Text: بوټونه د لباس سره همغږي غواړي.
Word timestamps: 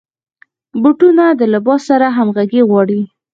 بوټونه 0.81 1.23
د 1.39 1.41
لباس 1.53 1.81
سره 1.89 2.07
همغږي 2.17 2.61
غواړي. 2.69 3.01